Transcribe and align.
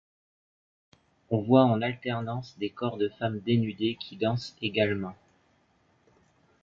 On 1.29 1.37
voit 1.41 1.63
en 1.63 1.83
alternance 1.83 2.57
des 2.57 2.71
corps 2.71 2.97
de 2.97 3.07
femmes 3.19 3.37
dénudées 3.39 3.97
qui 3.99 4.17
dansent 4.17 4.55
également. 4.59 5.13